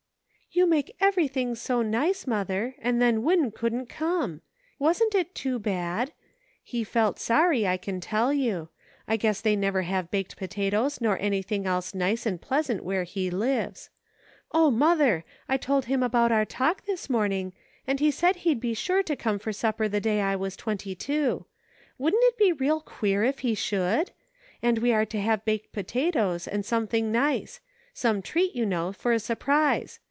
"You 0.61 0.67
make 0.67 0.93
everything 0.99 1.55
so 1.55 1.81
nice, 1.81 2.27
mother, 2.27 2.75
and 2.79 3.01
then 3.01 3.23
Win 3.23 3.51
couldn't 3.51 3.85
come. 3.85 4.41
Wasn't 4.79 5.15
it 5.15 5.33
too 5.33 5.59
bad? 5.59 6.11
He 6.61 6.83
felt 6.83 7.19
sorry, 7.19 7.65
I 7.65 7.77
can 7.77 8.01
tell 8.01 8.33
you. 8.33 8.67
I 9.07 9.15
guess 9.15 9.39
they 9.39 9.55
never 9.55 9.83
have 9.83 10.11
baked 10.11 10.35
potatoes 10.35 10.99
nor 10.99 11.17
anything 11.21 11.65
else 11.65 11.95
nice 11.95 12.25
and 12.25 12.41
pleas 12.41 12.69
ant 12.69 12.83
where 12.83 13.05
he 13.05 13.31
lives. 13.31 13.91
O, 14.51 14.69
mother! 14.69 15.23
I 15.47 15.55
told 15.55 15.85
him 15.85 16.03
about 16.03 16.33
our 16.33 16.43
talk 16.43 16.83
this 16.85 17.09
morning, 17.09 17.53
and 17.87 18.01
he 18.01 18.11
said 18.11 18.35
he'd 18.35 18.59
be 18.59 18.73
sure 18.73 19.03
to 19.03 19.15
come 19.15 19.39
to 19.39 19.53
supper 19.53 19.87
the 19.87 20.01
day 20.01 20.19
I 20.19 20.35
was 20.35 20.57
twenty 20.57 20.95
two. 20.95 21.45
Wouldn't 21.97 22.23
it 22.25 22.37
be 22.37 22.51
real 22.51 22.81
queer 22.81 23.23
if 23.23 23.39
he 23.39 23.55
should? 23.55 24.11
And 24.61 24.79
we 24.79 24.91
are 24.91 25.05
to 25.05 25.21
have 25.21 25.45
baked 25.45 25.71
potatoes, 25.71 26.45
and 26.45 26.65
something 26.65 27.09
nice; 27.09 27.61
some 27.93 28.21
treat, 28.21 28.53
you 28.53 28.65
know, 28.65 28.91
for 28.91 29.13
a 29.13 29.19
surprise. 29.19 29.99